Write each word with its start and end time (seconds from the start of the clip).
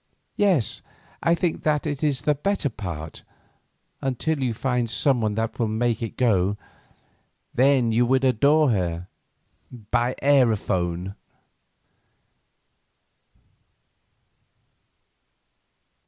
Yes, 0.35 0.81
I 1.21 1.35
think 1.35 1.61
that 1.61 1.85
it 1.85 2.03
is 2.03 2.21
the 2.21 2.33
better 2.33 2.69
part—until 2.69 4.41
you 4.41 4.51
find 4.51 4.89
someone 4.89 5.35
that 5.35 5.59
will 5.59 5.67
make 5.67 6.01
it 6.01 6.17
go—and 6.17 6.57
then 7.53 7.91
you 7.91 8.07
would 8.07 8.23
adore 8.23 8.71
her—by 8.71 10.15
aerophone!" 10.23 11.13